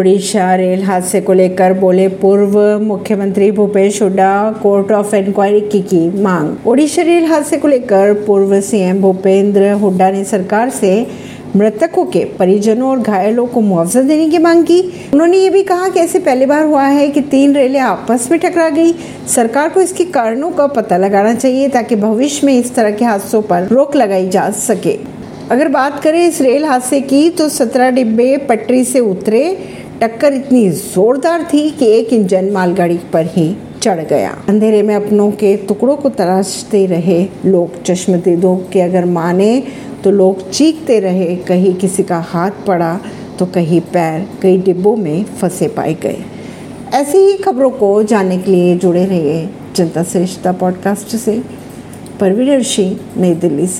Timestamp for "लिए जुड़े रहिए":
48.50-49.48